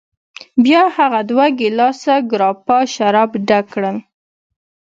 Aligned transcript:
بیا 0.63 0.81
هغه 0.97 1.19
دوه 1.29 1.45
ګیلاسه 1.59 2.15
ګراپا 2.31 2.79
شراب 2.93 3.31
ډک 3.47 3.65
کړل. 3.73 3.97